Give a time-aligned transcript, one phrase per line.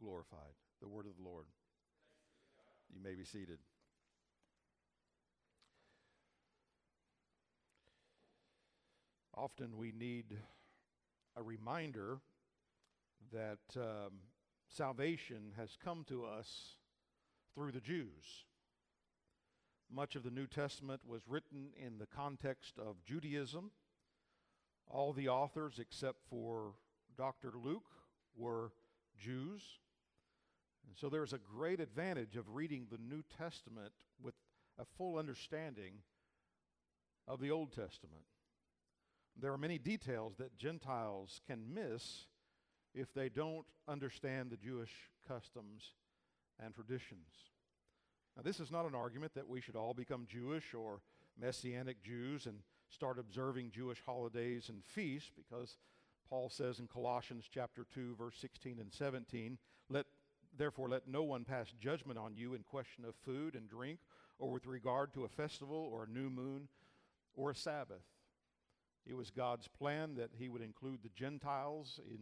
[0.00, 0.54] glorified.
[0.80, 1.46] The word of the Lord.
[2.92, 3.58] You may be seated.
[9.34, 10.36] Often we need
[11.36, 12.20] a reminder
[13.32, 14.12] that um,
[14.68, 16.76] salvation has come to us
[17.54, 18.44] through the Jews.
[19.92, 23.70] Much of the New Testament was written in the context of Judaism.
[24.88, 26.72] All the authors, except for
[27.16, 27.52] Dr.
[27.62, 27.90] Luke,
[28.36, 28.72] were
[29.18, 29.62] Jews.
[30.86, 33.92] And so there's a great advantage of reading the New Testament
[34.22, 34.34] with
[34.78, 35.94] a full understanding
[37.26, 38.24] of the Old Testament.
[39.38, 42.26] There are many details that Gentiles can miss
[42.94, 44.92] if they don't understand the Jewish
[45.28, 45.92] customs
[46.58, 47.28] and traditions.
[48.36, 51.00] Now, this is not an argument that we should all become Jewish or
[51.38, 55.76] Messianic Jews and start observing Jewish holidays and feasts because
[56.28, 60.06] Paul says in Colossians chapter 2 verse 16 and 17, let
[60.56, 64.00] therefore let no one pass judgment on you in question of food and drink
[64.38, 66.68] or with regard to a festival or a new moon
[67.34, 68.02] or a Sabbath.
[69.06, 72.18] It was God's plan that he would include the Gentiles in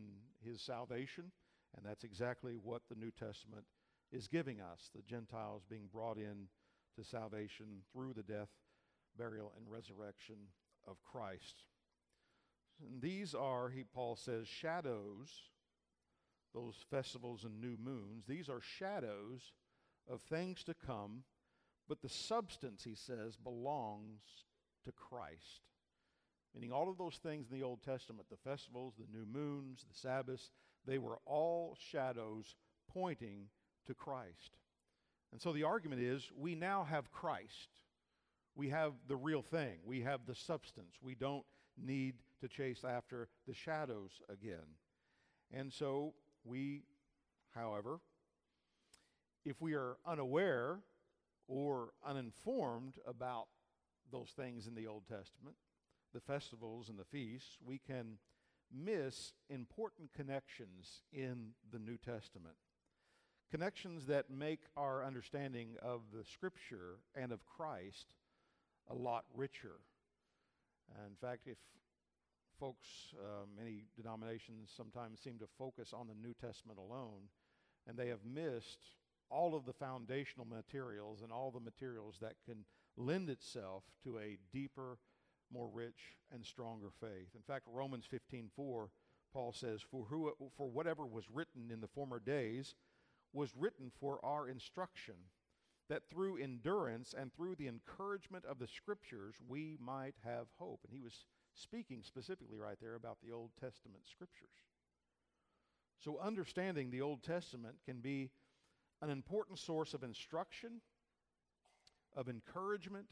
[0.48, 1.32] his salvation,
[1.77, 3.64] and that's exactly what the New Testament
[4.12, 6.48] is giving us the Gentiles being brought in
[6.96, 8.50] to salvation through the death,
[9.17, 10.36] burial, and resurrection
[10.86, 11.64] of Christ.
[12.80, 15.30] And these are, he, Paul says, shadows,
[16.55, 19.53] those festivals and new moons, these are shadows
[20.09, 21.25] of things to come,
[21.89, 24.23] but the substance, he says, belongs
[24.85, 25.63] to Christ.
[26.55, 29.98] Meaning, all of those things in the Old Testament, the festivals, the new moons, the
[29.98, 30.51] Sabbaths,
[30.87, 32.55] they were all shadows
[32.92, 33.48] pointing
[33.86, 34.57] to Christ.
[35.33, 37.71] And so the argument is we now have Christ.
[38.55, 39.79] We have the real thing.
[39.85, 40.95] We have the substance.
[41.03, 41.45] We don't
[41.77, 44.79] need to chase after the shadows again.
[45.53, 46.82] And so we,
[47.55, 48.00] however,
[49.44, 50.78] if we are unaware
[51.46, 53.46] or uninformed about
[54.10, 55.56] those things in the Old Testament,
[56.12, 58.18] the festivals and the feasts, we can
[58.72, 62.55] miss important connections in the New Testament.
[63.50, 68.14] Connections that make our understanding of the Scripture and of Christ
[68.88, 69.76] a lot richer.
[71.06, 71.58] In fact, if
[72.59, 77.29] folks, uh, many denominations sometimes seem to focus on the New Testament alone,
[77.87, 78.79] and they have missed
[79.31, 82.65] all of the foundational materials and all the materials that can
[82.97, 84.98] lend itself to a deeper
[85.53, 87.29] more rich and stronger faith.
[87.35, 88.91] In fact, Romans 15:4,
[89.33, 92.75] Paul says, "For who, for whatever was written in the former days
[93.33, 95.31] was written for our instruction,
[95.89, 100.92] that through endurance and through the encouragement of the scriptures we might have hope." And
[100.92, 104.48] he was speaking specifically right there about the Old Testament scriptures.
[105.98, 108.31] So understanding the Old Testament can be
[109.01, 110.81] an important source of instruction,
[112.17, 113.07] of encouragement,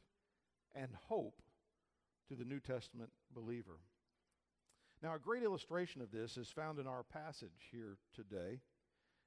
[0.75, 1.41] and hope
[2.29, 3.79] to the New Testament believer.
[5.03, 8.61] Now, a great illustration of this is found in our passage here today.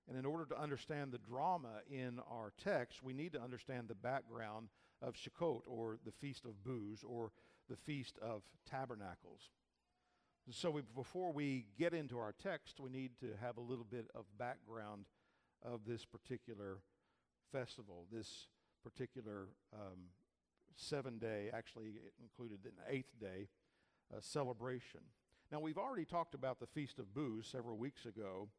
[0.07, 3.95] And in order to understand the drama in our text, we need to understand the
[3.95, 4.69] background
[5.01, 7.31] of Sukkot, or the Feast of Booths, or
[7.69, 9.49] the Feast of Tabernacles.
[10.51, 14.07] So, we, before we get into our text, we need to have a little bit
[14.13, 15.05] of background
[15.63, 16.77] of this particular
[17.51, 18.47] festival, this
[18.83, 20.09] particular um,
[20.75, 23.47] seven day, actually, it included an eighth day
[24.13, 24.99] uh, celebration.
[25.51, 28.49] Now, we've already talked about the Feast of Booths several weeks ago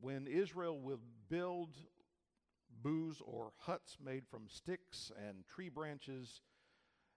[0.00, 1.70] when Israel would build
[2.82, 6.42] booths or huts made from sticks and tree branches,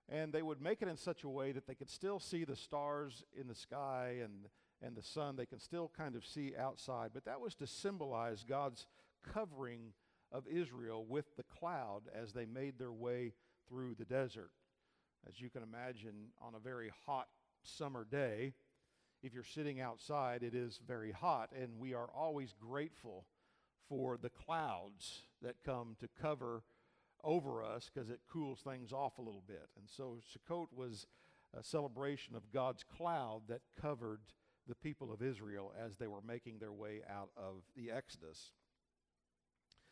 [0.09, 2.55] and they would make it in such a way that they could still see the
[2.55, 4.47] stars in the sky and,
[4.81, 5.35] and the sun.
[5.35, 8.85] They can still kind of see outside, but that was to symbolize God's
[9.33, 9.94] covering
[10.31, 13.33] of Israel with the cloud as they made their way
[13.69, 14.51] through the desert.
[15.27, 17.27] As you can imagine, on a very hot
[17.63, 18.53] summer day,
[19.21, 23.25] if you're sitting outside, it is very hot, and we are always grateful
[23.88, 26.63] for the clouds that come to cover
[27.23, 29.69] over us because it cools things off a little bit.
[29.77, 31.07] And so Sukkot was
[31.57, 34.21] a celebration of God's cloud that covered
[34.67, 38.51] the people of Israel as they were making their way out of the Exodus.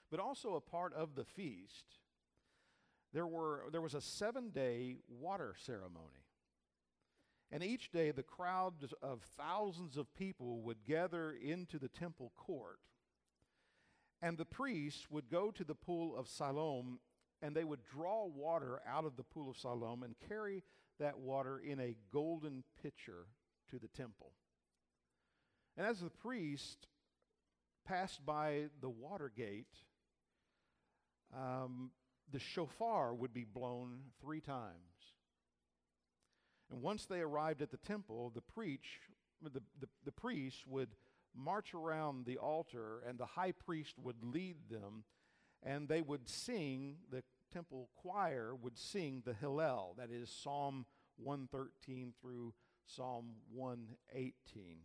[0.09, 1.85] But also a part of the feast,
[3.13, 6.25] there, were, there was a seven day water ceremony.
[7.51, 12.79] And each day, the crowds of thousands of people would gather into the temple court.
[14.21, 16.99] And the priests would go to the pool of Siloam
[17.41, 20.63] and they would draw water out of the pool of Siloam and carry
[20.99, 23.25] that water in a golden pitcher
[23.69, 24.31] to the temple.
[25.77, 26.87] And as the priest
[27.85, 29.73] passed by the water gate,
[31.35, 31.91] um,
[32.31, 34.75] the shofar would be blown three times.
[36.71, 38.99] And once they arrived at the temple, the, preach,
[39.41, 40.89] the, the, the priest would
[41.35, 45.03] march around the altar, and the high priest would lead them,
[45.63, 50.85] and they would sing, the temple choir would sing the Hallel, that is Psalm
[51.17, 52.53] 113 through
[52.85, 54.77] Psalm 118.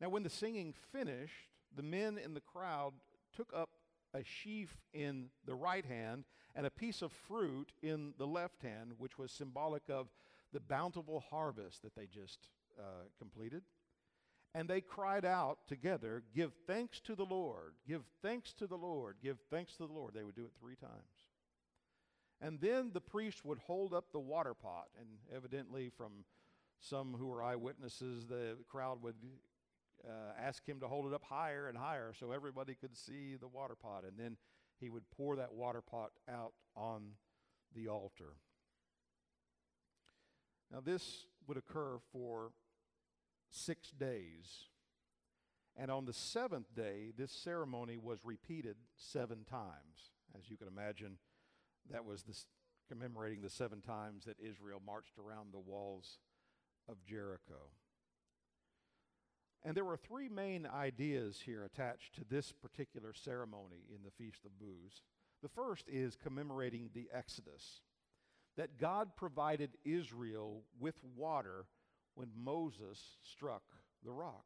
[0.00, 2.92] Now, when the singing finished, the men in the crowd
[3.34, 3.70] took up
[4.14, 8.92] a sheaf in the right hand and a piece of fruit in the left hand,
[8.98, 10.08] which was symbolic of
[10.52, 13.62] the bountiful harvest that they just uh, completed.
[14.54, 19.16] And they cried out together, Give thanks to the Lord, give thanks to the Lord,
[19.22, 20.14] give thanks to the Lord.
[20.14, 20.92] They would do it three times.
[22.40, 26.24] And then the priest would hold up the water pot, and evidently, from
[26.80, 29.16] some who were eyewitnesses, the crowd would
[30.06, 33.48] uh, ask him to hold it up higher and higher so everybody could see the
[33.48, 34.04] water pot.
[34.06, 34.36] And then
[34.78, 37.02] he would pour that water pot out on
[37.74, 38.34] the altar.
[40.72, 42.52] Now, this would occur for
[43.50, 44.66] six days.
[45.76, 50.12] And on the seventh day, this ceremony was repeated seven times.
[50.36, 51.18] As you can imagine,
[51.90, 52.24] that was
[52.88, 56.18] commemorating the seven times that Israel marched around the walls
[56.88, 57.70] of Jericho.
[59.64, 64.44] And there were three main ideas here attached to this particular ceremony in the Feast
[64.44, 65.02] of Booths.
[65.42, 67.82] The first is commemorating the Exodus,
[68.56, 71.66] that God provided Israel with water
[72.18, 73.62] when Moses struck
[74.04, 74.44] the rock.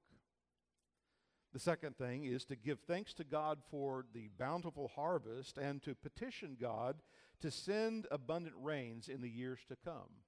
[1.55, 5.95] The second thing is to give thanks to God for the bountiful harvest and to
[5.95, 6.97] petition God
[7.41, 10.21] to send abundant rains in the years to come.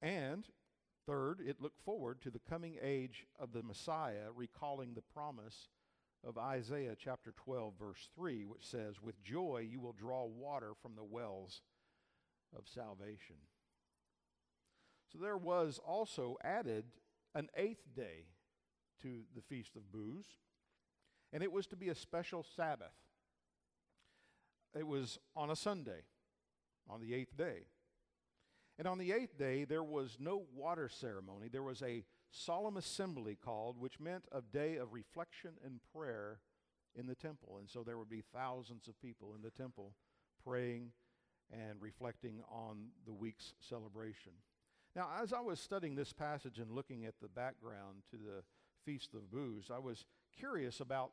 [0.00, 0.46] And
[1.06, 5.68] third, it looked forward to the coming age of the Messiah, recalling the promise
[6.26, 10.96] of Isaiah chapter 12, verse 3, which says, With joy you will draw water from
[10.96, 11.60] the wells
[12.56, 13.36] of salvation.
[15.12, 16.84] So there was also added
[17.34, 18.26] an eighth day
[19.02, 20.28] to the Feast of Booths,
[21.32, 22.94] and it was to be a special Sabbath.
[24.74, 26.04] It was on a Sunday,
[26.88, 27.66] on the eighth day.
[28.78, 31.48] And on the eighth day, there was no water ceremony.
[31.48, 36.40] There was a solemn assembly called, which meant a day of reflection and prayer
[36.94, 37.58] in the temple.
[37.58, 39.92] And so there would be thousands of people in the temple
[40.42, 40.92] praying
[41.52, 44.32] and reflecting on the week's celebration.
[44.94, 48.42] Now, as I was studying this passage and looking at the background to the
[48.84, 50.04] Feast of Booths, I was
[50.38, 51.12] curious about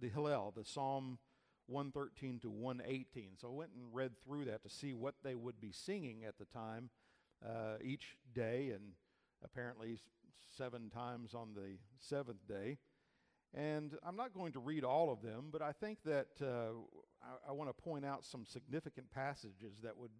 [0.00, 1.18] the Hallel, the Psalm
[1.66, 3.32] 113 to 118.
[3.36, 6.38] So I went and read through that to see what they would be singing at
[6.38, 6.88] the time
[7.44, 8.92] uh, each day, and
[9.44, 9.98] apparently
[10.56, 12.78] seven times on the seventh day.
[13.52, 16.72] And I'm not going to read all of them, but I think that uh,
[17.22, 20.12] I, I want to point out some significant passages that would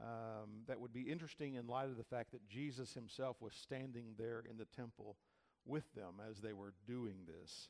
[0.00, 4.14] um, that would be interesting in light of the fact that Jesus himself was standing
[4.18, 5.16] there in the temple
[5.64, 7.68] with them as they were doing this.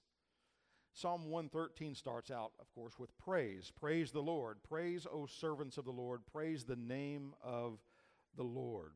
[0.92, 3.70] Psalm 113 starts out, of course, with praise.
[3.78, 4.58] Praise the Lord.
[4.66, 6.22] Praise, O servants of the Lord.
[6.32, 7.78] Praise the name of
[8.34, 8.92] the Lord.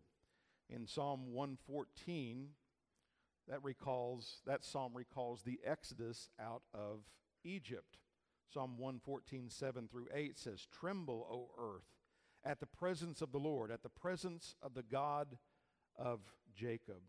[0.71, 2.49] In Psalm 114,
[3.49, 7.01] that recalls that psalm recalls the exodus out of
[7.45, 7.99] Egypt.
[8.53, 11.85] Psalm 114, 7 through 8 says, Tremble, O earth,
[12.45, 15.39] at the presence of the Lord, at the presence of the God
[15.97, 16.21] of
[16.55, 17.03] Jacob,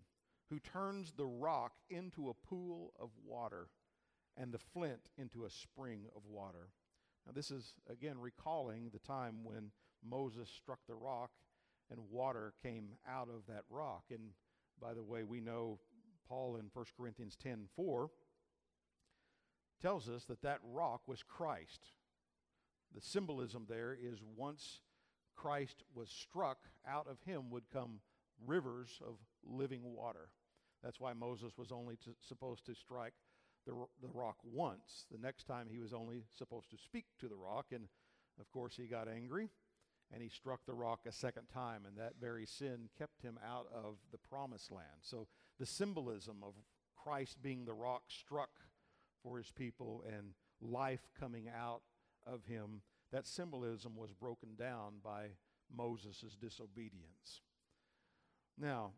[0.50, 3.68] who turns the rock into a pool of water
[4.38, 6.70] and the flint into a spring of water.
[7.26, 9.72] Now, this is again recalling the time when
[10.04, 11.32] Moses struck the rock
[11.90, 14.04] and water came out of that rock.
[14.10, 14.32] And
[14.82, 15.80] by the way, we know
[16.28, 18.10] Paul in 1 Corinthians 10 4
[19.82, 21.92] tells us that that rock was Christ.
[22.94, 24.82] The symbolism there is once
[25.42, 28.00] Christ was struck, out of him would come
[28.46, 30.30] rivers of living water.
[30.84, 33.14] That's why Moses was only to, supposed to strike
[33.66, 35.06] the, the rock once.
[35.12, 37.88] The next time he was only supposed to speak to the rock, and
[38.40, 39.50] of course he got angry
[40.14, 43.68] and he struck the rock a second time, and that very sin kept him out
[43.74, 45.00] of the promised land.
[45.02, 46.54] So the symbolism of
[47.02, 48.50] Christ being the rock struck
[49.24, 51.82] for his people and life coming out
[52.28, 52.82] of him,
[53.12, 55.28] that symbolism was broken down by
[55.76, 57.42] Moses' disobedience.
[58.58, 58.92] Now,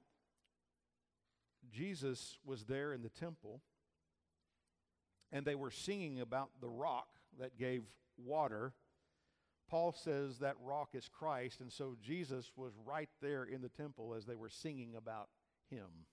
[1.71, 3.61] Jesus was there in the temple,
[5.31, 7.07] and they were singing about the rock
[7.39, 7.83] that gave
[8.17, 8.73] water.
[9.69, 14.13] Paul says that rock is Christ, and so Jesus was right there in the temple
[14.13, 15.29] as they were singing about
[15.69, 16.05] him.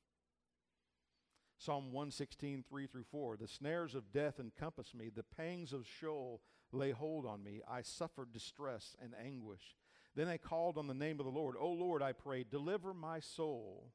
[1.59, 3.37] Psalm 116, 3 through 4.
[3.37, 6.41] The snares of death encompass me, the pangs of Sheol
[6.73, 7.61] lay hold on me.
[7.69, 9.77] I suffered distress and anguish.
[10.15, 11.55] Then I called on the name of the Lord.
[11.59, 13.93] O Lord, I prayed, deliver my soul.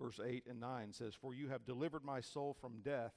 [0.00, 3.14] Verse 8 and 9 says, For you have delivered my soul from death,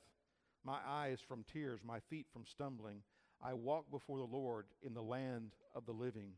[0.64, 3.04] my eyes from tears, my feet from stumbling.
[3.44, 6.34] I walk before the Lord in the land of the living.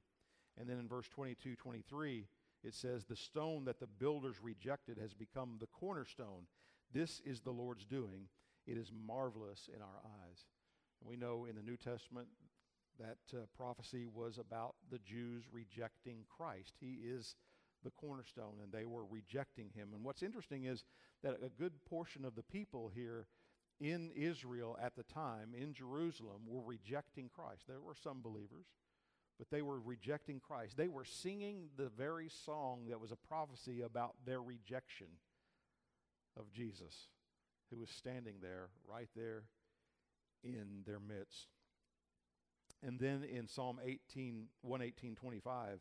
[0.59, 2.27] And then in verse 22, 23,
[2.63, 6.47] it says, The stone that the builders rejected has become the cornerstone.
[6.93, 8.27] This is the Lord's doing.
[8.65, 10.45] It is marvelous in our eyes.
[11.05, 12.27] We know in the New Testament
[12.99, 16.75] that uh, prophecy was about the Jews rejecting Christ.
[16.79, 17.35] He is
[17.83, 19.89] the cornerstone, and they were rejecting him.
[19.93, 20.83] And what's interesting is
[21.23, 23.27] that a good portion of the people here
[23.79, 27.63] in Israel at the time, in Jerusalem, were rejecting Christ.
[27.67, 28.67] There were some believers,
[29.37, 30.77] but they were rejecting Christ.
[30.77, 35.07] They were singing the very song that was a prophecy about their rejection
[36.37, 37.07] of Jesus,
[37.69, 39.43] who was standing there, right there
[40.43, 41.47] in their midst.
[42.85, 45.79] And then in Psalm 18, 118, 25,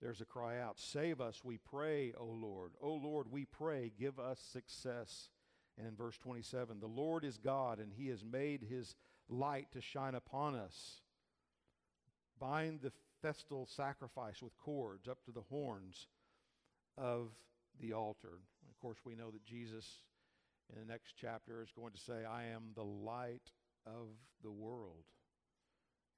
[0.00, 2.72] there's a cry out Save us, we pray, O Lord.
[2.80, 5.30] O Lord, we pray, give us success.
[5.78, 8.94] And in verse 27, the Lord is God, and he has made his
[9.28, 11.00] light to shine upon us.
[12.38, 16.08] Bind the festal sacrifice with cords up to the horns
[16.98, 17.30] of
[17.80, 18.40] the altar.
[18.68, 20.02] Of course, we know that Jesus
[20.72, 23.50] in the next chapter is going to say, I am the light
[23.86, 24.08] of
[24.42, 25.04] the world.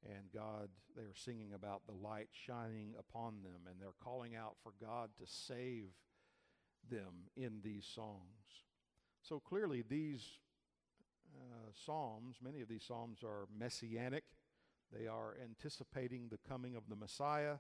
[0.05, 4.57] And God, they are singing about the light shining upon them, and they're calling out
[4.63, 5.87] for God to save
[6.91, 8.65] them in these songs.
[9.23, 10.23] So clearly, these
[11.35, 14.25] uh, psalms, many of these psalms are messianic.
[14.93, 17.57] They are anticipating the coming of the Messiah,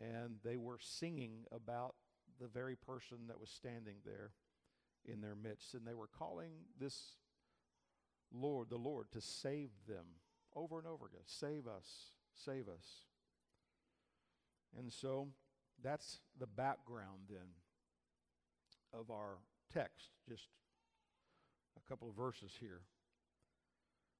[0.00, 1.94] and they were singing about
[2.40, 4.32] the very person that was standing there
[5.04, 5.74] in their midst.
[5.74, 6.50] And they were calling
[6.80, 7.16] this
[8.32, 10.04] Lord, the Lord, to save them
[10.54, 11.22] over and over again.
[11.26, 13.06] Save us, save us.
[14.76, 15.28] And so
[15.82, 17.48] that's the background then
[18.92, 19.38] of our
[19.72, 20.48] text, just
[21.76, 22.80] a couple of verses here.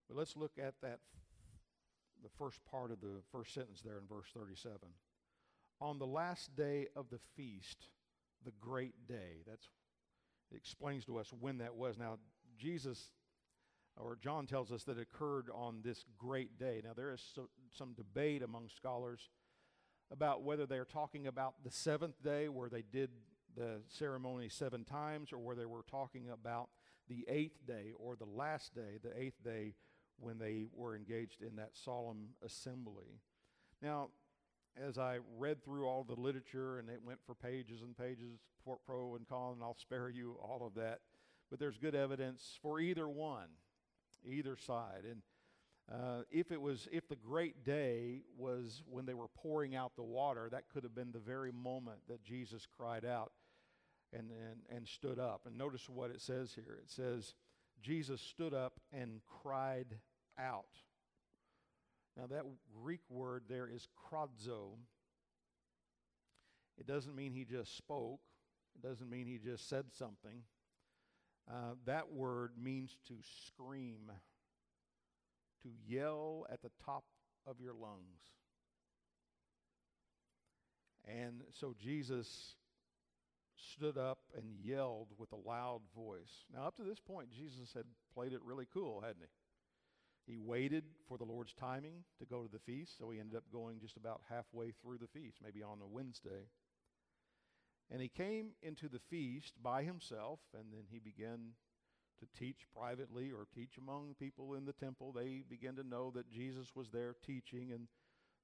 [0.08, 1.00] But let's look at that,
[2.22, 4.78] the first part of the first sentence there in verse 37.
[5.80, 7.88] On the last day of the feast,
[8.44, 9.42] the great day.
[9.46, 9.68] That's
[10.50, 11.98] it explains to us when that was.
[11.98, 12.18] Now,
[12.58, 13.10] Jesus
[14.00, 16.80] or John tells us that it occurred on this great day.
[16.84, 19.28] Now, there is so, some debate among scholars
[20.10, 23.10] about whether they're talking about the seventh day where they did
[23.56, 26.68] the ceremony seven times or whether they were talking about
[27.08, 29.74] the eighth day or the last day, the eighth day
[30.18, 33.20] when they were engaged in that solemn assembly.
[33.82, 34.08] Now,
[34.76, 38.38] as I read through all the literature, and it went for pages and pages,
[38.86, 41.00] pro and con, and I'll spare you all of that.
[41.50, 43.48] But there's good evidence for either one,
[44.26, 45.04] either side.
[45.08, 45.22] And
[45.90, 50.02] uh, if it was, if the great day was when they were pouring out the
[50.02, 53.32] water, that could have been the very moment that Jesus cried out
[54.12, 55.42] and, and, and stood up.
[55.46, 56.78] And notice what it says here.
[56.82, 57.34] It says,
[57.80, 59.98] Jesus stood up and cried
[60.38, 60.66] out.
[62.16, 62.44] Now, that
[62.82, 64.76] Greek word there is kradzo.
[66.76, 68.20] It doesn't mean he just spoke,
[68.74, 70.42] it doesn't mean he just said something.
[71.50, 73.14] Uh, that word means to
[73.46, 74.12] scream,
[75.62, 77.04] to yell at the top
[77.46, 78.20] of your lungs.
[81.06, 82.54] And so Jesus
[83.56, 86.44] stood up and yelled with a loud voice.
[86.54, 90.32] Now, up to this point, Jesus had played it really cool, hadn't he?
[90.32, 93.44] He waited for the Lord's timing to go to the feast, so he ended up
[93.50, 96.44] going just about halfway through the feast, maybe on a Wednesday.
[97.90, 101.52] And he came into the feast by himself, and then he began
[102.20, 105.12] to teach privately or teach among people in the temple.
[105.12, 107.88] They began to know that Jesus was there teaching, and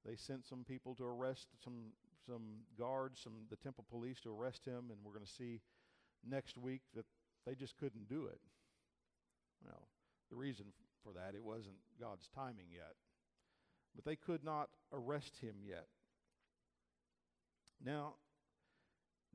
[0.06, 1.92] they sent some people to arrest some
[2.26, 5.60] some guards, some the temple police to arrest him, and we're going to see
[6.26, 7.04] next week that
[7.46, 8.40] they just couldn't do it.
[9.62, 9.88] Well,
[10.30, 10.66] the reason
[11.04, 11.34] for that.
[11.34, 12.94] It wasn't God's timing yet.
[13.94, 15.86] But they could not arrest him yet.
[17.84, 18.14] Now,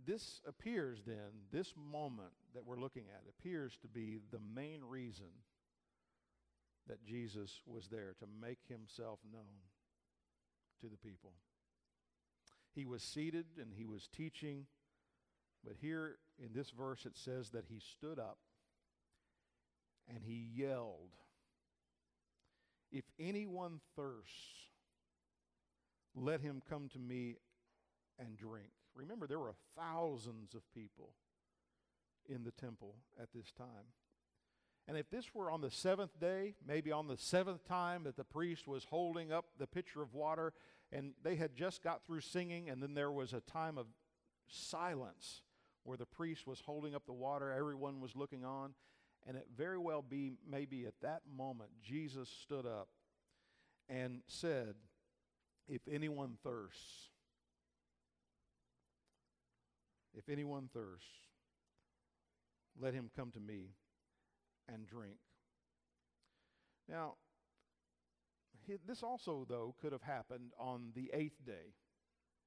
[0.05, 5.27] this appears then, this moment that we're looking at appears to be the main reason
[6.87, 9.61] that Jesus was there to make himself known
[10.81, 11.33] to the people.
[12.73, 14.65] He was seated and he was teaching,
[15.63, 18.39] but here in this verse it says that he stood up
[20.07, 21.11] and he yelled,
[22.91, 24.69] If anyone thirsts,
[26.15, 27.35] let him come to me
[28.17, 28.69] and drink.
[28.99, 31.13] Remember, there were thousands of people
[32.27, 33.93] in the temple at this time.
[34.89, 38.25] And if this were on the seventh day, maybe on the seventh time that the
[38.25, 40.51] priest was holding up the pitcher of water,
[40.91, 43.85] and they had just got through singing, and then there was a time of
[44.47, 45.43] silence
[45.83, 48.73] where the priest was holding up the water, everyone was looking on,
[49.25, 52.89] and it very well be maybe at that moment Jesus stood up
[53.87, 54.75] and said,
[55.67, 57.09] If anyone thirsts,
[60.17, 61.07] if anyone thirsts,
[62.79, 63.75] let him come to me
[64.67, 65.17] and drink.
[66.87, 67.15] Now,
[68.87, 71.73] this also, though, could have happened on the eighth day.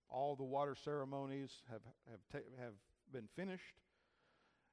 [0.08, 2.74] All the water ceremonies have, have, ta- have
[3.12, 3.76] been finished,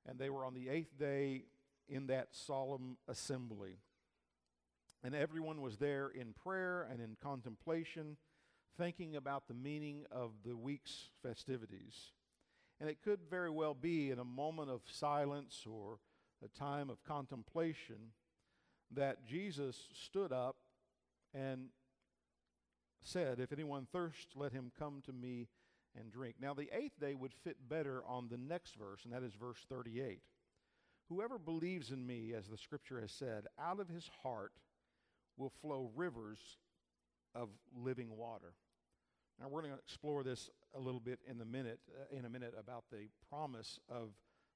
[0.05, 1.45] and they were on the eighth day
[1.87, 3.77] in that solemn assembly.
[5.03, 8.17] And everyone was there in prayer and in contemplation,
[8.77, 12.11] thinking about the meaning of the week's festivities.
[12.79, 15.99] And it could very well be in a moment of silence or
[16.43, 18.13] a time of contemplation,
[18.91, 20.55] that Jesus stood up
[21.33, 21.67] and
[23.03, 25.49] said, If anyone thirsts, let him come to me
[25.97, 26.35] and drink.
[26.39, 29.65] Now, the eighth day would fit better on the next verse, and that is verse
[29.67, 30.21] 38.
[31.09, 34.51] Whoever believes in me, as the scripture has said, out of his heart
[35.37, 36.39] will flow rivers
[37.33, 38.53] of living water.
[39.39, 42.29] Now we're going to explore this a little bit in the minute uh, in a
[42.29, 44.09] minute about the promise of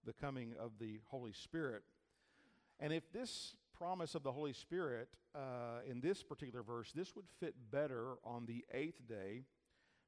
[0.06, 1.84] the coming of the Holy Spirit.
[2.80, 7.26] And if this promise of the Holy Spirit uh, in this particular verse, this would
[7.40, 9.44] fit better on the eighth day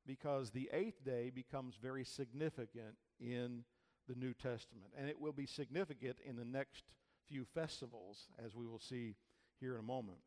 [0.05, 3.63] because the eighth day becomes very significant in
[4.07, 4.91] the New Testament.
[4.97, 6.83] And it will be significant in the next
[7.27, 9.15] few festivals, as we will see
[9.59, 10.19] here in a moment.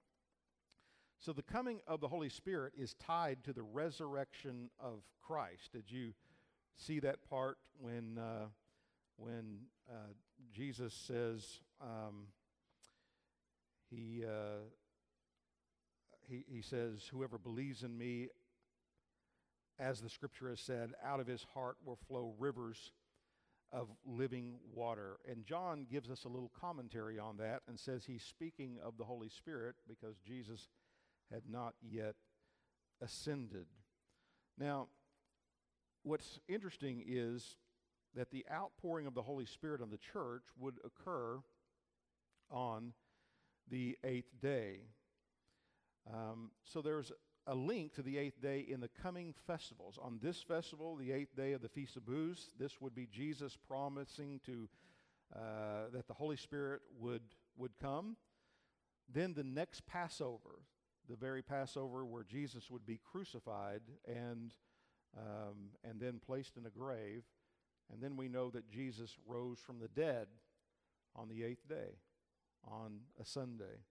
[1.21, 5.73] So the coming of the Holy Spirit is tied to the resurrection of Christ.
[5.73, 6.13] Did you
[6.77, 8.47] see that part when uh,
[9.17, 9.59] when
[9.91, 10.13] uh,
[10.53, 12.29] Jesus says um,
[13.91, 14.65] he, uh,
[16.29, 18.29] he, he says, Whoever believes in me,
[19.79, 22.93] as the scripture has said, out of his heart will flow rivers
[23.73, 25.19] of living water.
[25.29, 29.05] And John gives us a little commentary on that and says he's speaking of the
[29.05, 30.69] Holy Spirit because Jesus
[31.33, 32.15] had not yet
[33.01, 33.67] ascended.
[34.59, 34.89] Now,
[36.03, 37.57] what's interesting is
[38.15, 41.41] that the outpouring of the Holy Spirit on the church would occur
[42.51, 42.93] on
[43.71, 44.81] the eighth day.
[46.13, 47.13] Um, so there's
[47.47, 49.99] a link to the eighth day in the coming festivals.
[50.03, 53.57] On this festival, the eighth day of the Feast of Booths, this would be Jesus
[53.57, 54.69] promising to
[55.35, 57.23] uh, that the Holy Spirit would
[57.57, 58.17] would come.
[59.13, 60.63] Then the next Passover,
[61.09, 64.55] the very Passover where Jesus would be crucified and
[65.17, 67.25] um, and then placed in a grave.
[67.91, 70.27] And then we know that Jesus rose from the dead
[71.17, 71.97] on the eighth day,
[72.63, 73.85] on a Sunday.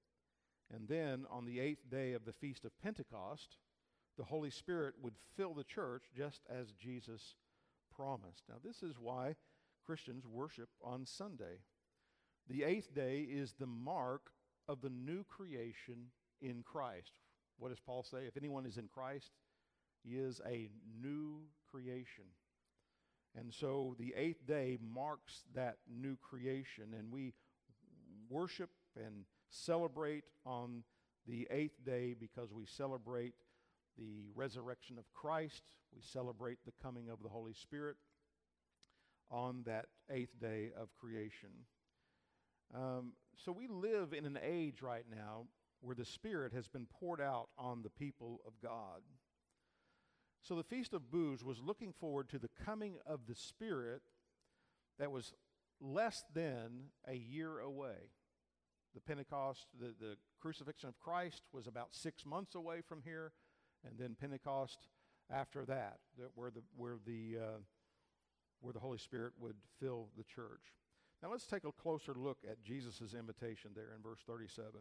[0.73, 3.57] And then on the eighth day of the Feast of Pentecost,
[4.17, 7.35] the Holy Spirit would fill the church just as Jesus
[7.95, 8.43] promised.
[8.47, 9.35] Now, this is why
[9.85, 11.61] Christians worship on Sunday.
[12.49, 14.31] The eighth day is the mark
[14.67, 17.13] of the new creation in Christ.
[17.59, 18.19] What does Paul say?
[18.27, 19.31] If anyone is in Christ,
[20.03, 20.69] he is a
[21.01, 22.25] new creation.
[23.35, 27.33] And so the eighth day marks that new creation, and we
[28.29, 30.83] worship and celebrate on
[31.27, 33.33] the eighth day because we celebrate
[33.97, 35.63] the resurrection of Christ.
[35.93, 37.97] We celebrate the coming of the Holy Spirit
[39.29, 41.49] on that eighth day of creation.
[42.73, 45.45] Um, so we live in an age right now
[45.81, 49.01] where the Spirit has been poured out on the people of God.
[50.41, 54.01] So the Feast of Booths was looking forward to the coming of the Spirit
[54.99, 55.33] that was
[55.81, 58.11] less than a year away.
[58.95, 63.31] The Pentecost, the, the crucifixion of Christ was about six months away from here,
[63.85, 64.87] and then Pentecost
[65.29, 67.59] after that, that where the where the uh,
[68.61, 70.73] where the Holy Spirit would fill the church.
[71.21, 74.71] Now let's take a closer look at Jesus' invitation there in verse 37.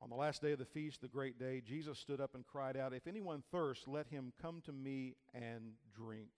[0.00, 2.76] On the last day of the feast, the great day, Jesus stood up and cried
[2.76, 6.28] out, If anyone thirsts, let him come to me and drink.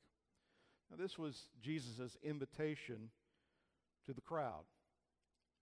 [0.91, 3.11] Now, this was Jesus' invitation
[4.07, 4.65] to the crowd.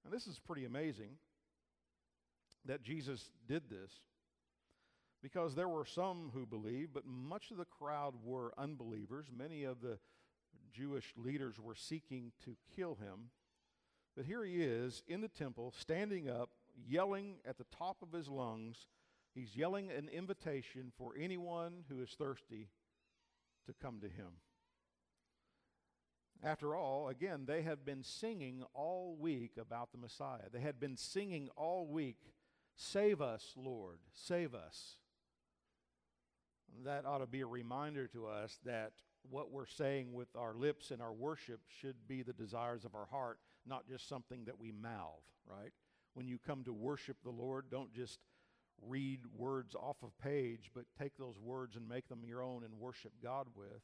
[0.04, 1.10] And this is pretty amazing
[2.64, 3.90] that Jesus did this
[5.22, 9.26] because there were some who believed, but much of the crowd were unbelievers.
[9.36, 9.98] Many of the
[10.72, 13.30] Jewish leaders were seeking to kill him.
[14.16, 16.50] But here he is in the temple, standing up,
[16.86, 18.86] yelling at the top of his lungs.
[19.34, 22.68] He's yelling an invitation for anyone who is thirsty
[23.66, 24.40] to come to him.
[26.42, 30.48] After all, again, they had been singing all week about the Messiah.
[30.52, 32.18] They had been singing all week,
[32.80, 34.98] Save us, Lord, save us.
[36.84, 38.92] That ought to be a reminder to us that
[39.28, 43.06] what we're saying with our lips and our worship should be the desires of our
[43.06, 45.72] heart, not just something that we mouth, right?
[46.14, 48.18] When you come to worship the Lord, don't just
[48.82, 52.74] read words off of page, but take those words and make them your own and
[52.78, 53.82] worship God with.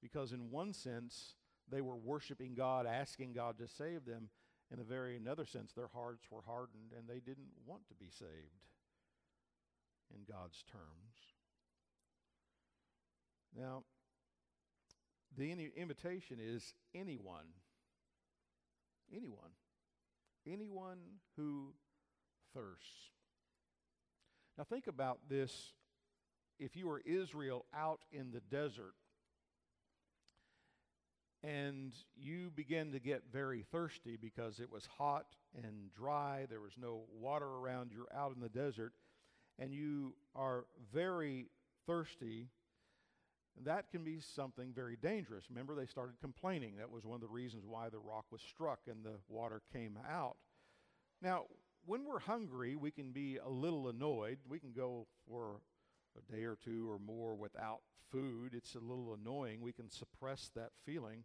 [0.00, 1.34] Because in one sense,
[1.70, 4.30] they were worshiping God, asking God to save them.
[4.72, 8.10] In a very another sense, their hearts were hardened and they didn't want to be
[8.10, 8.66] saved
[10.14, 11.14] in God's terms.
[13.56, 13.84] Now,
[15.36, 17.46] the invitation is anyone,
[19.14, 19.50] anyone,
[20.50, 20.98] anyone
[21.36, 21.72] who
[22.54, 23.10] thirsts.
[24.56, 25.72] Now, think about this.
[26.58, 28.94] If you were Israel out in the desert
[31.44, 36.72] and you begin to get very thirsty because it was hot and dry, there was
[36.76, 38.92] no water around, you're out in the desert,
[39.58, 41.46] and you are very
[41.86, 42.48] thirsty,
[43.64, 45.44] that can be something very dangerous.
[45.50, 46.76] Remember, they started complaining.
[46.76, 49.98] That was one of the reasons why the rock was struck and the water came
[50.08, 50.36] out.
[51.22, 51.44] Now,
[51.86, 54.38] when we're hungry, we can be a little annoyed.
[54.48, 55.60] We can go for
[56.16, 58.54] a day or two or more without food.
[58.54, 59.60] It's a little annoying.
[59.60, 61.24] We can suppress that feeling.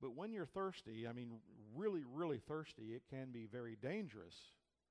[0.00, 1.38] But when you're thirsty, I mean,
[1.74, 4.34] really, really thirsty, it can be very dangerous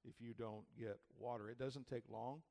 [0.05, 1.49] if you don't get water.
[1.49, 2.41] It doesn't take long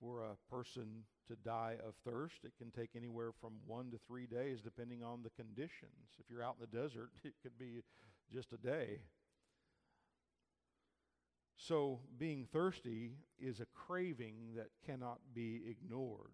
[0.00, 2.44] for a person to die of thirst.
[2.44, 6.16] It can take anywhere from one to three days, depending on the conditions.
[6.18, 7.82] If you're out in the desert, it could be
[8.32, 9.00] just a day.
[11.58, 16.32] So, being thirsty is a craving that cannot be ignored.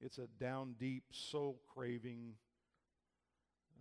[0.00, 2.34] It's a down deep soul craving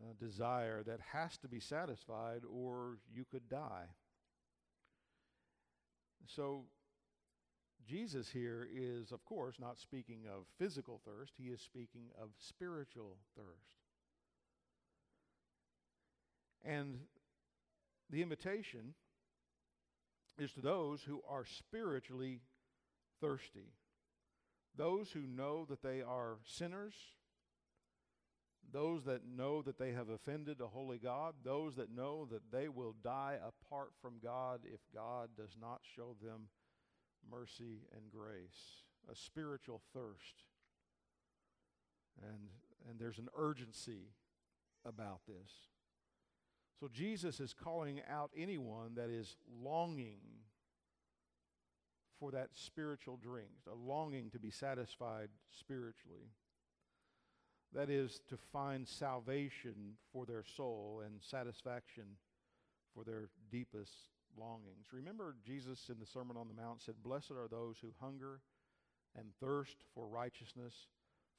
[0.02, 3.86] uh, desire that has to be satisfied, or you could die.
[6.28, 6.66] So,
[7.88, 13.18] Jesus here is, of course, not speaking of physical thirst, he is speaking of spiritual
[13.36, 13.74] thirst.
[16.64, 17.00] And
[18.10, 18.94] the invitation
[20.38, 22.42] is to those who are spiritually
[23.22, 23.74] thirsty,
[24.76, 26.94] those who know that they are sinners,
[28.72, 32.70] those that know that they have offended a holy God, those that know that they
[32.70, 36.48] will die apart from God if God does not show them
[37.30, 40.44] mercy and grace, a spiritual thirst.
[42.22, 42.50] And,
[42.90, 44.12] and there's an urgency
[44.86, 45.52] about this.
[46.80, 50.20] So Jesus is calling out anyone that is longing
[52.20, 56.32] for that spiritual drink, a longing to be satisfied spiritually.
[57.74, 62.04] That is to find salvation for their soul and satisfaction
[62.94, 63.94] for their deepest
[64.40, 64.88] longings.
[64.92, 68.40] Remember, Jesus in the Sermon on the Mount said, Blessed are those who hunger
[69.18, 70.74] and thirst for righteousness,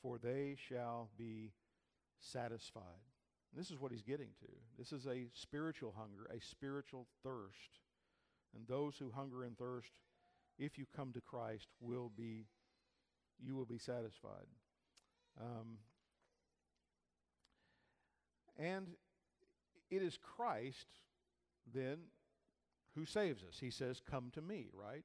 [0.03, 1.53] for they shall be
[2.21, 3.03] satisfied.
[3.53, 4.49] And this is what he's getting to.
[4.79, 7.81] This is a spiritual hunger, a spiritual thirst.
[8.55, 9.91] And those who hunger and thirst,
[10.59, 12.47] if you come to Christ, will be,
[13.41, 14.47] you will be satisfied.
[15.41, 15.79] Um,
[18.59, 18.87] and
[19.91, 20.87] it is Christ
[21.73, 21.99] then
[22.95, 23.59] who saves us.
[23.61, 25.05] He says, Come to me, right?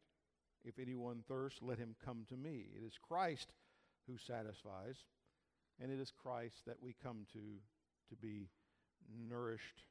[0.64, 2.68] If anyone thirsts, let him come to me.
[2.76, 3.54] It is Christ
[4.08, 4.98] who satisfies,
[5.82, 7.40] and it is Christ that we come to
[8.10, 8.50] to be
[9.30, 9.84] nourished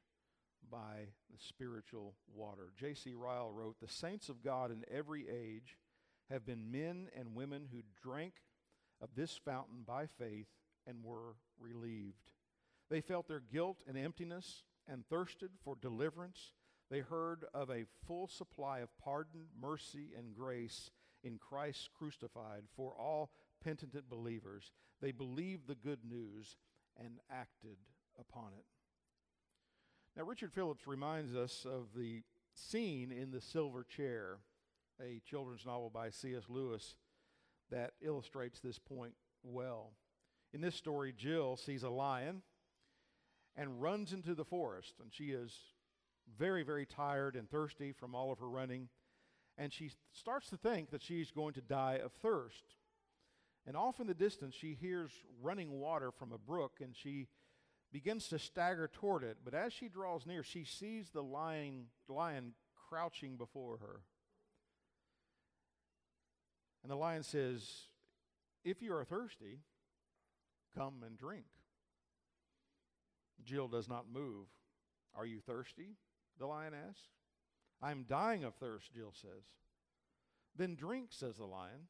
[0.69, 2.71] by the spiritual water.
[2.77, 3.13] J.C.
[3.13, 5.77] Ryle wrote The saints of God in every age
[6.29, 8.33] have been men and women who drank
[9.01, 10.47] of this fountain by faith
[10.85, 12.33] and were relieved.
[12.89, 16.53] They felt their guilt and emptiness and thirsted for deliverance
[16.89, 20.89] they heard of a full supply of pardon, mercy, and grace
[21.23, 23.31] in Christ crucified for all
[23.63, 24.71] penitent believers.
[25.01, 26.55] They believed the good news
[26.97, 27.77] and acted
[28.19, 28.65] upon it.
[30.17, 32.23] Now, Richard Phillips reminds us of the
[32.53, 34.39] scene in The Silver Chair,
[35.01, 36.43] a children's novel by C.S.
[36.49, 36.95] Lewis
[37.71, 39.91] that illustrates this point well.
[40.53, 42.41] In this story, Jill sees a lion
[43.55, 45.55] and runs into the forest, and she is
[46.37, 48.89] very, very tired and thirsty from all of her running,
[49.57, 52.63] and she starts to think that she's going to die of thirst.
[53.65, 55.11] And off in the distance, she hears
[55.41, 57.27] running water from a brook, and she
[57.91, 59.37] begins to stagger toward it.
[59.43, 62.53] But as she draws near, she sees the lion, lion
[62.89, 64.01] crouching before her.
[66.83, 67.69] And the lion says,
[68.63, 69.59] If you are thirsty,
[70.75, 71.45] come and drink.
[73.43, 74.47] Jill does not move.
[75.15, 75.97] Are you thirsty?
[76.39, 77.07] The lion asks.
[77.81, 79.43] I'm dying of thirst, Jill says.
[80.55, 81.87] Then drink, says the lion.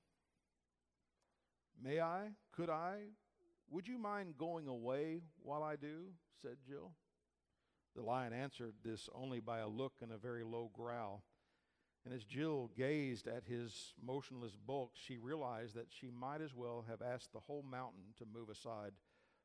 [1.81, 2.29] May I?
[2.51, 2.99] Could I?
[3.71, 6.07] Would you mind going away while I do?
[6.41, 6.91] said Jill.
[7.95, 11.23] The lion answered this only by a look and a very low growl.
[12.05, 16.85] And as Jill gazed at his motionless bulk, she realized that she might as well
[16.87, 18.93] have asked the whole mountain to move aside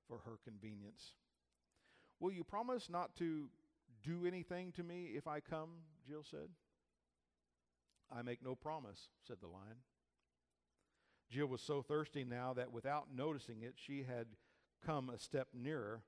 [0.07, 1.15] for her convenience.
[2.21, 3.49] Will you promise not to
[4.05, 5.71] do anything to me if I come?
[6.07, 6.49] Jill said.
[8.15, 9.79] I make no promise, said the lion.
[11.31, 14.27] Jill was so thirsty now that without noticing it, she had
[14.85, 16.03] come a step nearer.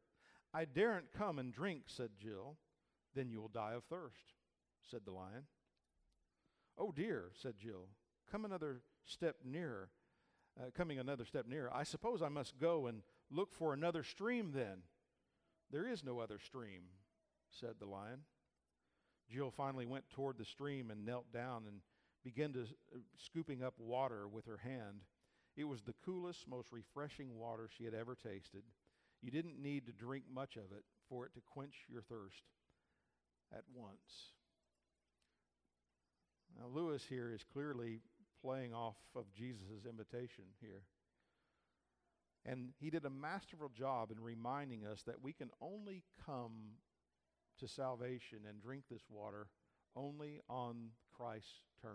[0.53, 2.57] I daren't come and drink, said Jill.
[3.15, 4.35] Then you will die of thirst,
[4.89, 5.45] said the lion.
[6.79, 7.89] Oh dear, said Jill.
[8.31, 9.89] Come another step nearer.
[10.59, 11.71] Uh, coming another step nearer.
[11.73, 14.83] I suppose I must go and look for another stream then.
[15.71, 16.83] There is no other stream,
[17.61, 18.21] said the lion.
[19.31, 21.81] Jill finally went toward the stream and knelt down and
[22.25, 25.03] began to uh, scooping up water with her hand.
[25.57, 28.63] It was the coolest, most refreshing water she had ever tasted.
[29.23, 32.43] You didn't need to drink much of it for it to quench your thirst
[33.53, 34.33] at once.
[36.59, 38.01] Now, Lewis here is clearly
[38.43, 40.83] playing off of Jesus' invitation here.
[42.45, 46.77] And he did a masterful job in reminding us that we can only come
[47.59, 49.49] to salvation and drink this water
[49.95, 51.95] only on Christ's terms.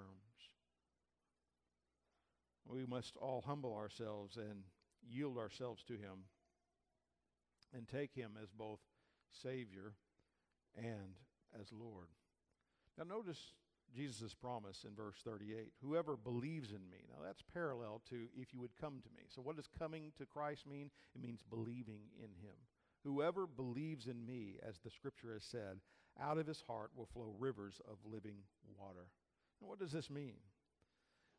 [2.65, 4.63] We must all humble ourselves and
[5.08, 6.26] yield ourselves to Him
[7.74, 8.80] and take Him as both
[9.43, 9.93] Savior
[10.76, 11.15] and
[11.60, 12.08] as Lord.
[12.97, 13.54] Now, notice
[13.93, 17.06] Jesus' promise in verse 38 Whoever believes in me.
[17.10, 19.24] Now, that's parallel to if you would come to me.
[19.30, 20.91] So, what does coming to Christ mean?
[21.15, 22.56] It means believing in Him.
[23.04, 25.80] Whoever believes in me, as the scripture has said,
[26.20, 28.38] out of his heart will flow rivers of living
[28.78, 29.08] water.
[29.62, 30.36] Now, what does this mean?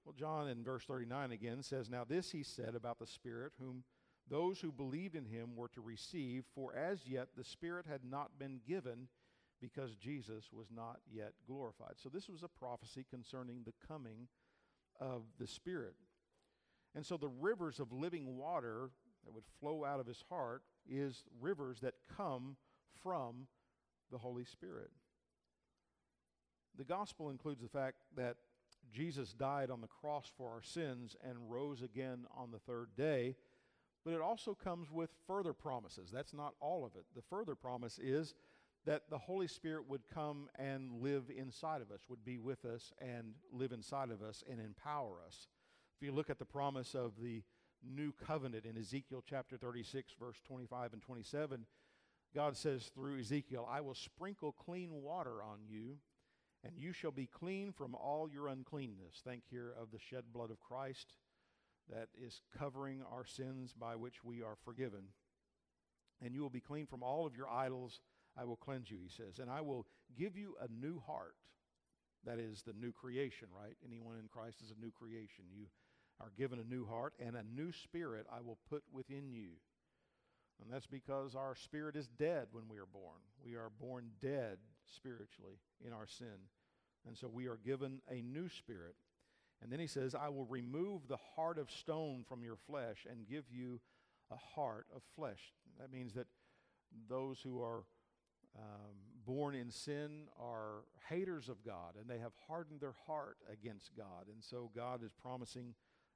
[0.05, 3.85] Well, John in verse 39 again says, Now this he said about the Spirit, whom
[4.29, 8.38] those who believed in him were to receive, for as yet the Spirit had not
[8.38, 9.09] been given
[9.61, 11.94] because Jesus was not yet glorified.
[11.96, 14.27] So this was a prophecy concerning the coming
[15.01, 15.94] of the Spirit.
[16.94, 18.90] And so the rivers of living water
[19.25, 22.57] that would flow out of his heart is rivers that come
[23.03, 23.47] from
[24.11, 24.90] the Holy Spirit.
[26.77, 28.37] The gospel includes the fact that
[28.92, 33.37] Jesus died on the cross for our sins and rose again on the third day,
[34.05, 36.11] but it also comes with further promises.
[36.12, 37.05] That's not all of it.
[37.14, 38.35] The further promise is
[38.85, 42.92] that the Holy Spirit would come and live inside of us, would be with us
[43.01, 45.47] and live inside of us and empower us.
[45.97, 47.42] If you look at the promise of the
[47.85, 51.66] new covenant in Ezekiel chapter 36, verse 25 and 27,
[52.35, 55.99] God says through Ezekiel, I will sprinkle clean water on you,
[56.64, 59.21] and you shall be clean from all your uncleanness.
[59.25, 61.14] Think here of the shed blood of Christ
[61.90, 65.09] that is covering our sins by which we are forgiven.
[66.25, 68.01] And you will be clean from all of your idols.
[68.38, 69.40] I will cleanse you, he says.
[69.40, 71.35] And I will give you a new heart.
[72.25, 73.75] That is the new creation, right?
[73.85, 75.45] Anyone in Christ is a new creation.
[75.53, 75.66] You
[76.22, 79.48] are given a new heart, and a new spirit I will put within you.
[80.62, 83.18] And that's because our spirit is dead when we are born.
[83.44, 86.48] We are born dead spiritually in our sin.
[87.06, 88.94] And so we are given a new spirit.
[89.61, 93.28] And then he says, I will remove the heart of stone from your flesh and
[93.28, 93.80] give you
[94.30, 95.52] a heart of flesh.
[95.80, 96.26] That means that
[97.08, 97.85] those who are
[98.56, 103.96] um, born in sin are haters of God and they have hardened their heart against
[103.96, 104.26] God.
[104.32, 105.74] And so God is promising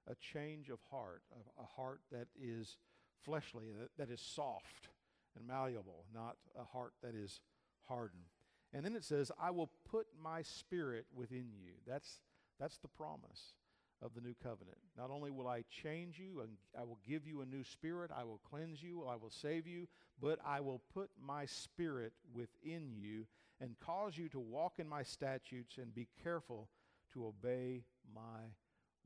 [0.08, 2.76] a change of heart, a, a heart that is
[3.24, 4.88] fleshly, that, that is soft
[5.36, 7.40] and malleable, not a heart that is
[7.88, 8.24] hardened.
[8.72, 11.72] And then it says, I will put my spirit within you.
[11.86, 12.20] That's,
[12.58, 13.54] that's the promise
[14.02, 14.78] of the new covenant.
[14.96, 18.24] Not only will I change you and I will give you a new spirit, I
[18.24, 19.88] will cleanse you, I will save you,
[20.20, 23.26] but I will put my spirit within you
[23.60, 26.68] and cause you to walk in my statutes and be careful
[27.14, 28.52] to obey my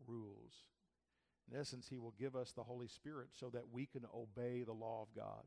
[0.06, 0.52] rules.
[1.50, 4.72] In essence, he will give us the Holy Spirit so that we can obey the
[4.72, 5.44] law of God.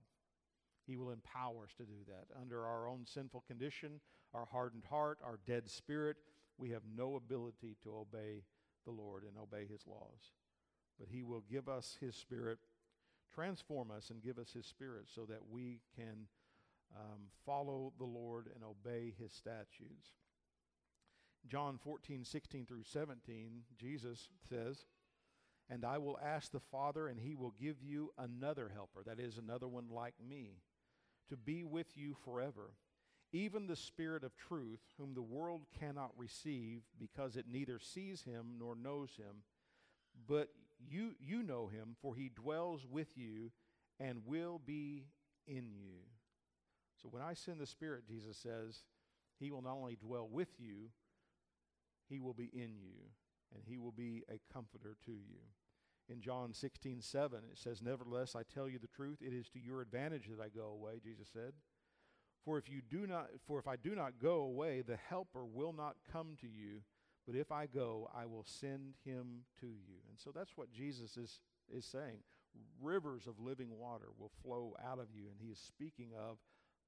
[0.86, 2.26] He will empower us to do that.
[2.40, 4.02] Under our own sinful condition,
[4.34, 6.18] our hardened heart, our dead spirit,
[6.58, 8.44] we have no ability to obey
[8.86, 10.34] the Lord and obey his laws.
[11.00, 12.60] But he will give us his spirit,
[13.34, 16.28] transform us, and give us his spirit so that we can
[16.96, 20.10] um, follow the Lord and obey his statutes.
[21.48, 24.86] John 14, 16 through 17, Jesus says,
[25.70, 29.38] And I will ask the Father, and he will give you another helper, that is,
[29.38, 30.58] another one like me,
[31.30, 32.74] to be with you forever.
[33.32, 38.58] Even the Spirit of truth, whom the world cannot receive because it neither sees him
[38.60, 39.44] nor knows him.
[40.28, 40.50] But
[40.88, 43.52] you, you know him, for he dwells with you
[44.00, 45.06] and will be
[45.48, 46.02] in you.
[47.02, 48.84] So when I send the Spirit, Jesus says,
[49.40, 50.90] he will not only dwell with you,
[52.10, 53.10] he will be in you,
[53.54, 55.42] and he will be a comforter to you.
[56.10, 59.60] In John 16, 7, it says, Nevertheless, I tell you the truth, it is to
[59.60, 61.54] your advantage that I go away, Jesus said.
[62.44, 65.72] For if you do not for if I do not go away, the helper will
[65.72, 66.82] not come to you,
[67.26, 70.02] but if I go, I will send him to you.
[70.10, 71.40] And so that's what Jesus is,
[71.74, 72.20] is saying.
[72.82, 76.38] Rivers of living water will flow out of you, and he is speaking of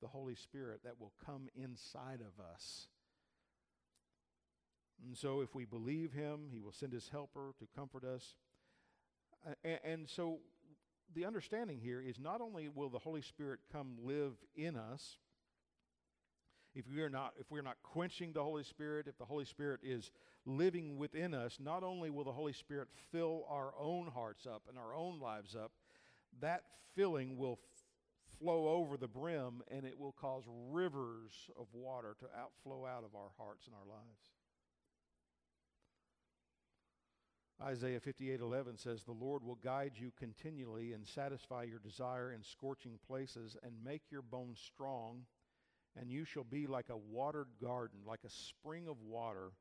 [0.02, 2.88] the Holy Spirit that will come inside of us.
[5.04, 8.36] And so, if we believe him, he will send his helper to comfort us.
[9.64, 10.40] and, and so,
[11.14, 15.18] the understanding here is not only will the Holy Spirit come live in us,
[16.76, 19.80] if we are not if we're not quenching the Holy Spirit, if the Holy Spirit
[19.84, 20.12] is
[20.46, 24.78] living within us, not only will the Holy Spirit fill our own hearts up and
[24.78, 25.72] our own lives up,
[26.42, 32.16] that filling will f- flow over the brim and it will cause rivers of water
[32.20, 34.35] to outflow out of our hearts and our lives.
[37.62, 43.00] Isaiah 58:11 says, "The Lord will guide you continually and satisfy your desire in scorching
[43.00, 45.26] places and make your bones strong,
[45.96, 49.54] and you shall be like a watered garden, like a spring of water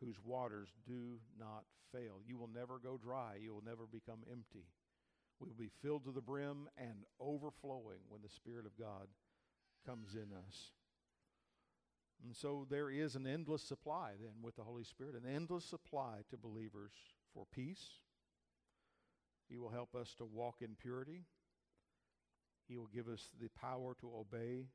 [0.00, 2.20] whose waters do not fail.
[2.26, 4.66] You will never go dry, you will never become empty.
[5.38, 9.08] We will be filled to the brim and overflowing when the Spirit of God
[9.84, 10.72] comes in us."
[12.24, 16.24] And so there is an endless supply then with the Holy Spirit, an endless supply
[16.30, 17.84] to believers for peace.
[19.48, 21.24] He will help us to walk in purity.
[22.66, 24.66] He will give us the power to obey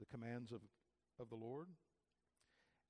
[0.00, 0.60] the commands of,
[1.20, 1.68] of the Lord.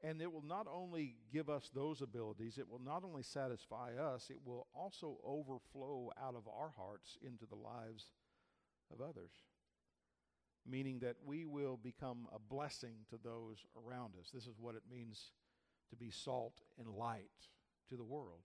[0.02, 4.30] And it will not only give us those abilities, it will not only satisfy us,
[4.30, 8.12] it will also overflow out of our hearts into the lives
[8.92, 9.32] of others.
[10.66, 14.30] Meaning that we will become a blessing to those around us.
[14.32, 15.32] This is what it means
[15.90, 17.30] to be salt and light
[17.88, 18.42] to the world,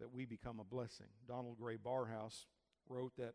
[0.00, 1.08] that we become a blessing.
[1.26, 2.46] Donald Grey Barnhouse
[2.88, 3.34] wrote that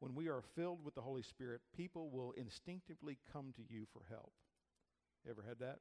[0.00, 4.02] when we are filled with the Holy Spirit, people will instinctively come to you for
[4.08, 4.32] help.
[5.28, 5.78] Ever had that?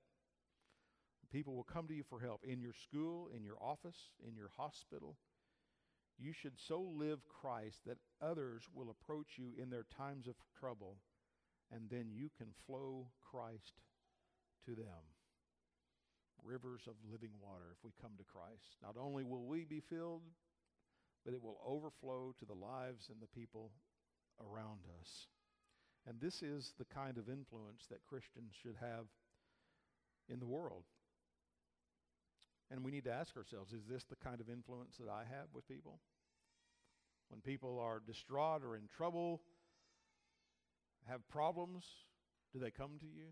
[1.31, 4.49] People will come to you for help in your school, in your office, in your
[4.57, 5.17] hospital.
[6.17, 10.97] You should so live Christ that others will approach you in their times of trouble,
[11.71, 13.73] and then you can flow Christ
[14.65, 15.16] to them
[16.43, 18.77] rivers of living water if we come to Christ.
[18.81, 20.23] Not only will we be filled,
[21.25, 23.71] but it will overflow to the lives and the people
[24.39, 25.27] around us.
[26.07, 29.05] And this is the kind of influence that Christians should have
[30.29, 30.83] in the world.
[32.71, 35.47] And we need to ask ourselves is this the kind of influence that I have
[35.53, 35.99] with people?
[37.29, 39.41] When people are distraught or in trouble,
[41.09, 41.83] have problems,
[42.53, 43.27] do they come to you?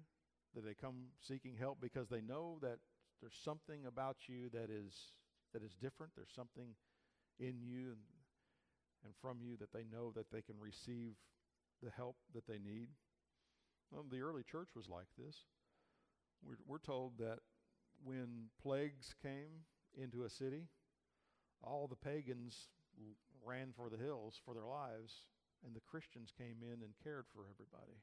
[0.53, 2.79] Do they come seeking help because they know that
[3.21, 4.93] there's something about you that is
[5.53, 6.11] that is different.
[6.15, 6.75] There's something
[7.39, 8.03] in you and,
[9.05, 11.13] and from you that they know that they can receive
[11.81, 12.89] the help that they need.
[13.91, 15.35] Well, the early church was like this.
[16.43, 17.39] We're, we're told that
[18.03, 19.63] when plagues came
[19.97, 20.67] into a city,
[21.63, 22.67] all the pagans
[23.45, 25.13] ran for the hills for their lives,
[25.65, 28.01] and the Christians came in and cared for everybody.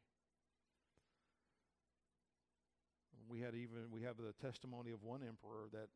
[3.29, 5.89] We had even we have the testimony of one emperor that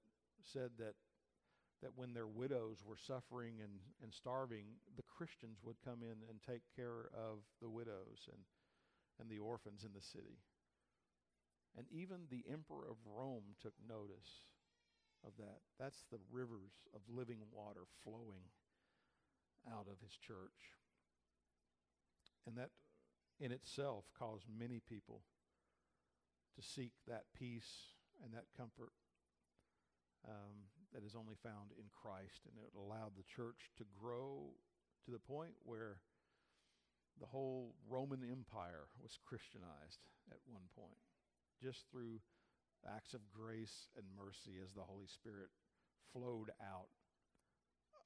[0.45, 0.95] said that
[1.83, 4.64] that when their widows were suffering and, and starving,
[4.97, 8.41] the Christians would come in and take care of the widows and,
[9.21, 10.41] and the orphans in the city.
[11.77, 14.49] And even the emperor of Rome took notice
[15.25, 15.61] of that.
[15.79, 18.49] That's the rivers of living water flowing
[19.71, 20.73] out of his church.
[22.47, 22.71] And that
[23.39, 25.21] in itself caused many people
[26.57, 27.92] to seek that peace
[28.24, 28.92] and that comfort
[30.26, 32.48] um, that is only found in Christ.
[32.48, 34.57] And it allowed the church to grow
[35.04, 36.00] to the point where
[37.20, 41.00] the whole Roman Empire was Christianized at one point,
[41.62, 42.20] just through
[42.84, 45.48] acts of grace and mercy as the Holy Spirit
[46.12, 46.92] flowed out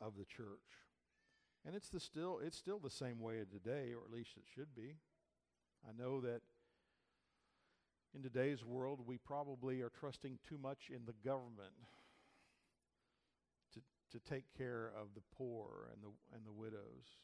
[0.00, 0.86] of the church.
[1.66, 4.74] And it's the still it's still the same way today, or at least it should
[4.74, 4.96] be.
[5.86, 6.40] I know that
[8.14, 11.74] in today's world we probably are trusting too much in the government
[13.74, 13.80] to
[14.10, 17.22] to take care of the poor and the and the widows.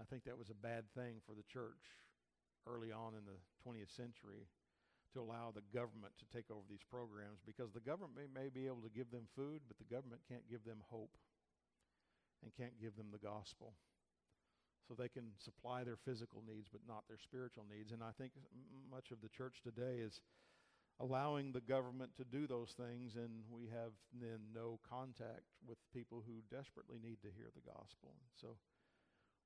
[0.00, 2.00] I think that was a bad thing for the church
[2.66, 3.36] early on in the
[3.66, 4.48] 20th century
[5.12, 8.66] to allow the government to take over these programs because the government may, may be
[8.66, 11.18] able to give them food, but the government can't give them hope
[12.42, 13.74] and can't give them the gospel.
[14.88, 17.92] So they can supply their physical needs, but not their spiritual needs.
[17.92, 18.32] And I think
[18.90, 20.20] much of the church today is
[21.00, 26.22] allowing the government to do those things, and we have then no contact with people
[26.26, 28.12] who desperately need to hear the gospel.
[28.40, 28.58] So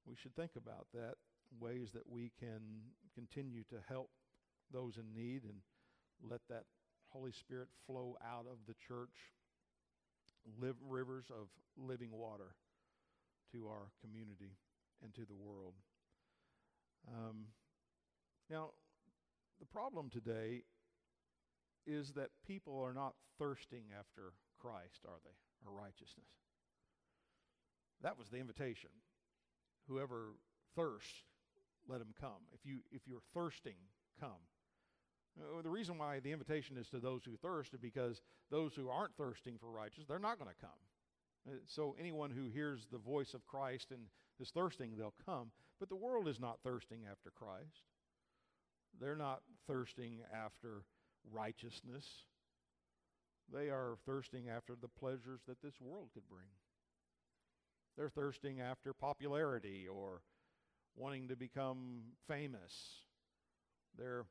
[0.07, 1.14] we should think about that,
[1.61, 4.11] ways that we can continue to help
[4.72, 5.61] those in need and
[6.28, 6.64] let that
[7.11, 9.14] Holy Spirit flow out of the church,
[10.61, 11.47] live rivers of
[11.78, 12.57] living water
[13.53, 14.57] to our community
[15.03, 15.75] and to the world.
[17.09, 17.47] Um,
[18.51, 18.71] now,
[19.61, 20.63] the problem today
[21.87, 26.27] is that people are not thirsting after Christ, are they, or righteousness?
[28.03, 28.91] That was the invitation
[29.89, 30.33] whoever
[30.77, 31.25] thirsts,
[31.89, 32.49] let him come.
[32.53, 33.77] If you if you're thirsting,
[34.19, 34.31] come.
[35.39, 38.89] Uh, the reason why the invitation is to those who thirst is because those who
[38.89, 40.81] aren't thirsting for righteousness, they're not going to come.
[41.49, 44.03] Uh, so anyone who hears the voice of Christ and
[44.41, 45.51] is thirsting, they'll come.
[45.80, 47.82] But the world is not thirsting after Christ.
[49.01, 50.82] They're not thirsting after
[51.32, 52.07] righteousness.
[53.53, 56.49] They are thirsting after the pleasures that this world could bring.
[57.97, 60.22] They're thirsting after popularity or
[60.97, 62.72] wanting to become famous.
[63.97, 64.24] They're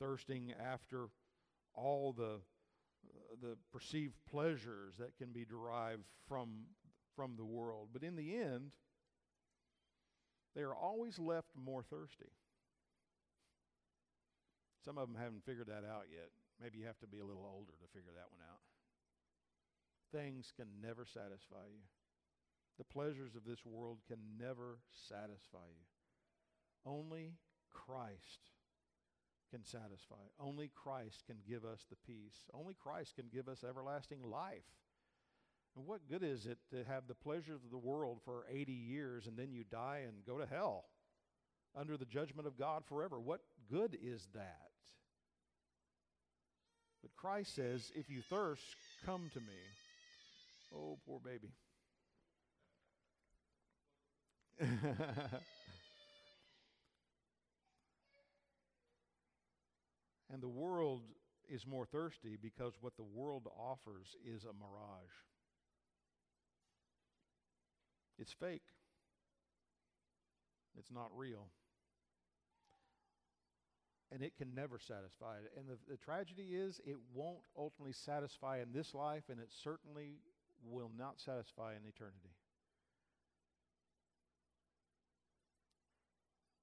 [0.00, 1.08] thirsting after
[1.74, 2.40] all the
[3.40, 6.64] the perceived pleasures that can be derived from
[7.14, 7.90] from the world.
[7.92, 8.72] But in the end,
[10.56, 12.32] they are always left more thirsty.
[14.82, 16.32] Some of them haven't figured that out yet.
[16.62, 18.64] Maybe you have to be a little older to figure that one out.
[20.10, 21.84] Things can never satisfy you.
[22.78, 25.84] The pleasures of this world can never satisfy you.
[26.86, 27.34] Only
[27.70, 28.52] Christ
[29.50, 30.24] can satisfy.
[30.40, 32.48] Only Christ can give us the peace.
[32.54, 34.70] Only Christ can give us everlasting life.
[35.76, 39.26] And what good is it to have the pleasures of the world for 80 years
[39.26, 40.84] and then you die and go to hell
[41.78, 43.20] under the judgment of God forever?
[43.20, 44.70] What good is that?
[47.02, 48.64] But Christ says, if you thirst,
[49.04, 49.46] come to me.
[50.74, 51.50] Oh, poor baby.
[60.32, 61.02] and the world
[61.48, 65.12] is more thirsty because what the world offers is a mirage.
[68.18, 68.62] It's fake.
[70.78, 71.48] It's not real.
[74.12, 75.36] And it can never satisfy.
[75.56, 80.20] And the, the tragedy is, it won't ultimately satisfy in this life, and it certainly
[80.64, 82.34] will not satisfy in eternity.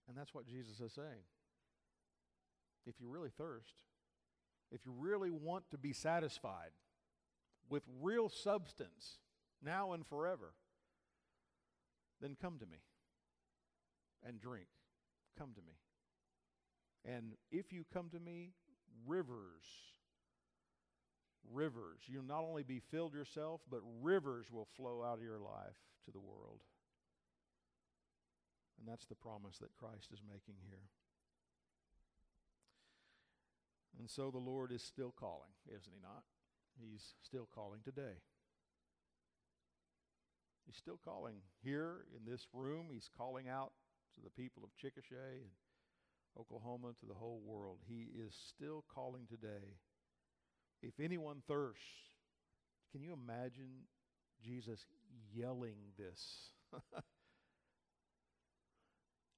[0.07, 1.25] And that's what Jesus is saying.
[2.85, 3.81] If you really thirst,
[4.71, 6.71] if you really want to be satisfied
[7.69, 9.17] with real substance
[9.63, 10.53] now and forever,
[12.23, 12.77] then come to me
[14.25, 14.67] and drink.
[15.37, 15.73] Come to me.
[17.05, 18.51] And if you come to me,
[19.05, 19.65] rivers,
[21.51, 25.75] rivers, you'll not only be filled yourself, but rivers will flow out of your life
[26.05, 26.61] to the world.
[28.79, 30.87] And that's the promise that Christ is making here.
[33.99, 36.23] And so the Lord is still calling, isn't he not?
[36.79, 38.21] He's still calling today.
[40.65, 42.87] He's still calling here in this room.
[42.91, 43.71] He's calling out
[44.15, 45.49] to the people of Chickasha and
[46.39, 47.79] Oklahoma, to the whole world.
[47.87, 49.77] He is still calling today.
[50.81, 51.83] If anyone thirsts,
[52.91, 53.87] can you imagine
[54.43, 54.85] Jesus
[55.33, 56.49] yelling this?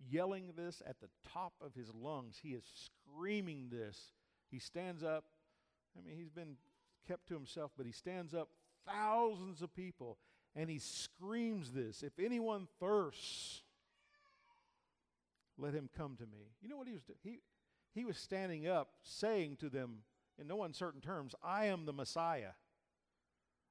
[0.09, 2.38] yelling this at the top of his lungs.
[2.41, 3.97] He is screaming this.
[4.49, 5.26] He stands up.
[5.97, 6.55] I mean, he's been
[7.07, 8.49] kept to himself, but he stands up,
[8.88, 10.17] thousands of people,
[10.56, 13.62] and he screams this If anyone thirsts,
[15.58, 16.51] let him come to me.
[16.62, 17.20] You know what he was doing?
[17.24, 17.39] He,
[17.93, 19.99] he was standing up saying to them
[20.39, 22.51] in no uncertain terms, I am the Messiah.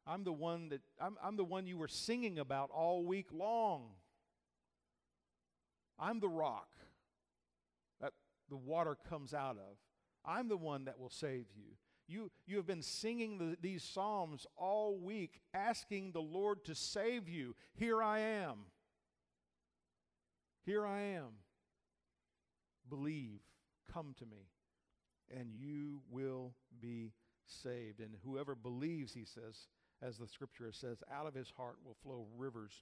[0.06, 3.90] I'm the one that I'm, I'm the one you were singing about all week long.
[5.98, 6.68] I'm the rock
[8.00, 8.12] that
[8.50, 9.76] the water comes out of.
[10.24, 11.76] I'm the one that will save you.
[12.06, 17.28] You, you have been singing the, these psalms all week, asking the Lord to save
[17.28, 17.54] you.
[17.74, 18.66] Here I am.
[20.64, 21.38] Here I am.
[22.88, 23.40] Believe,
[23.92, 24.48] come to me,
[25.34, 27.12] and you will be
[27.46, 28.00] saved.
[28.00, 29.68] And whoever believes, he says,
[30.02, 32.72] as the scripture says, out of his heart will flow rivers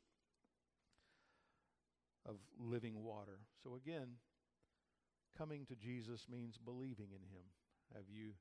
[2.26, 3.38] of living water.
[3.62, 4.08] So again,
[5.36, 7.44] coming to Jesus means believing in him.
[7.94, 8.32] Have you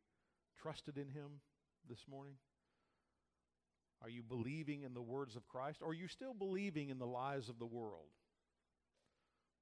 [0.62, 1.41] trusted in him
[1.89, 2.36] this morning?
[4.01, 5.80] Are you believing in the words of Christ?
[5.82, 8.09] Or are you still believing in the lies of the world?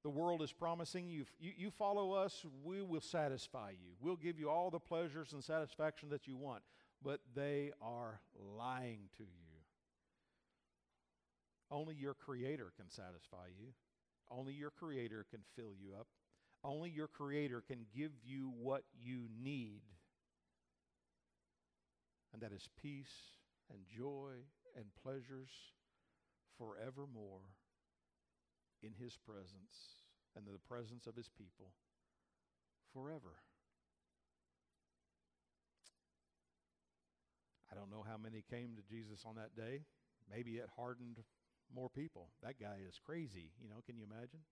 [0.04, 3.92] The world is promising you, you, you follow us, we will satisfy you.
[4.00, 6.64] We'll give you all the pleasures and satisfaction that you want.
[7.04, 8.22] But they are
[8.58, 9.50] lying to you.
[11.70, 13.74] Only your Creator can satisfy you.
[14.32, 16.08] Only your Creator can fill you up.
[16.64, 19.82] Only your Creator can give you what you need.
[22.40, 23.36] And that is peace
[23.68, 25.52] and joy and pleasures
[26.58, 27.44] forevermore
[28.82, 31.76] in His presence and the presence of His people
[32.94, 33.44] forever.
[37.70, 39.84] I don't know how many came to Jesus on that day.
[40.32, 41.20] Maybe it hardened
[41.68, 42.30] more people.
[42.42, 43.52] That guy is crazy.
[43.62, 44.48] You know, can you imagine?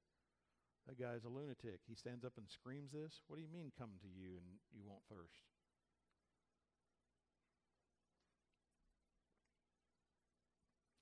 [0.92, 1.80] That guy is a lunatic.
[1.88, 3.24] He stands up and screams this.
[3.28, 5.57] What do you mean, come to you and you won't thirst?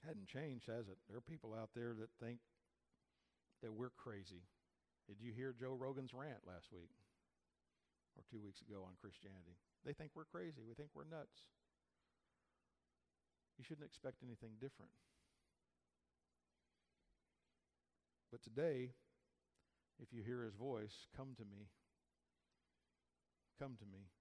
[0.06, 1.02] Hadn't changed, has it?
[1.10, 2.38] There are people out there that think
[3.64, 4.46] that we're crazy.
[5.10, 6.94] Did you hear Joe Rogan's rant last week
[8.14, 9.58] or two weeks ago on Christianity?
[9.86, 10.62] They think we're crazy.
[10.62, 11.50] We think we're nuts.
[13.58, 14.92] You shouldn't expect anything different.
[18.32, 18.94] But today,
[20.02, 21.70] if you hear his voice, come to me.
[23.58, 24.12] Come to me.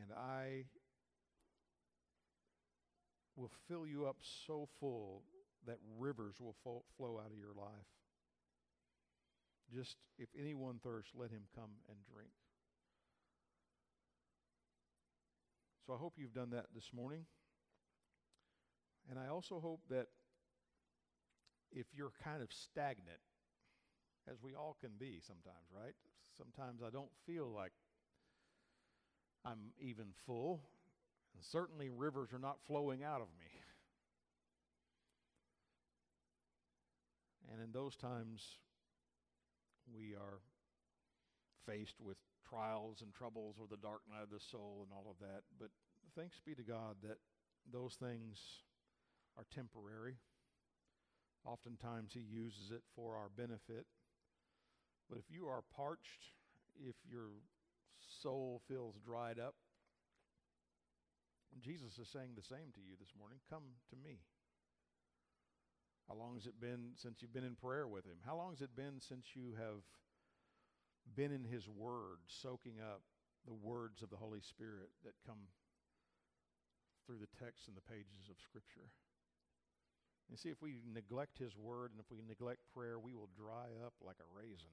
[0.00, 0.64] And I
[3.36, 4.16] will fill you up
[4.46, 5.22] so full
[5.66, 7.86] that rivers will fo- flow out of your life.
[9.72, 12.30] Just if anyone thirsts, let him come and drink.
[15.86, 17.24] So I hope you've done that this morning.
[19.10, 20.06] And I also hope that
[21.72, 23.18] if you're kind of stagnant,
[24.30, 25.94] as we all can be sometimes, right?
[26.36, 27.72] Sometimes I don't feel like
[29.44, 30.62] I'm even full.
[31.34, 33.52] And certainly rivers are not flowing out of me.
[37.52, 38.40] And in those times,
[39.94, 40.40] we are
[41.66, 42.16] faced with
[42.48, 45.42] trials and troubles or the dark night of the soul and all of that.
[45.58, 45.68] But
[46.16, 47.18] thanks be to God that
[47.70, 48.38] those things
[49.36, 50.16] are temporary.
[51.44, 53.86] Oftentimes, He uses it for our benefit.
[55.08, 56.32] But if you are parched,
[56.78, 57.28] if your
[58.22, 59.54] soul feels dried up,
[61.60, 63.38] Jesus is saying the same to you this morning.
[63.50, 64.24] Come to me.
[66.08, 68.18] How long has it been since you've been in prayer with Him?
[68.24, 69.84] How long has it been since you have
[71.14, 73.02] been in His Word, soaking up
[73.46, 75.50] the words of the Holy Spirit that come
[77.06, 78.90] through the text and the pages of Scripture?
[80.30, 83.76] And see, if we neglect His Word and if we neglect prayer, we will dry
[83.84, 84.72] up like a raisin.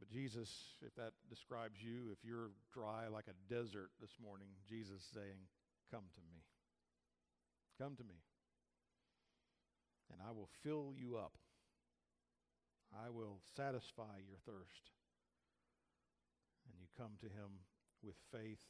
[0.00, 0.48] But Jesus,
[0.80, 5.44] if that describes you, if you're dry like a desert this morning, Jesus saying,
[5.92, 6.40] Come to me.
[7.76, 8.16] Come to me.
[10.10, 11.36] And I will fill you up.
[12.96, 14.88] I will satisfy your thirst.
[16.64, 17.60] And you come to him
[18.02, 18.64] with faith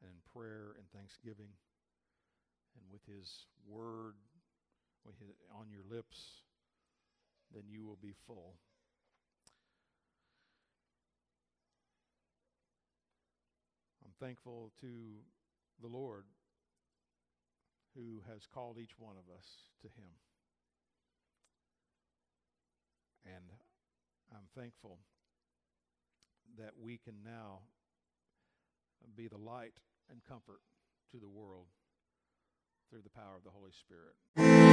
[0.00, 1.52] and in prayer and thanksgiving
[2.76, 4.14] and with his word
[5.54, 6.42] on your lips,
[7.54, 8.54] then you will be full.
[14.20, 14.86] Thankful to
[15.80, 16.24] the Lord
[17.94, 19.46] who has called each one of us
[19.82, 20.10] to Him.
[23.24, 23.44] And
[24.32, 24.98] I'm thankful
[26.58, 27.60] that we can now
[29.16, 29.74] be the light
[30.10, 30.60] and comfort
[31.10, 31.66] to the world
[32.90, 34.65] through the power of the Holy Spirit.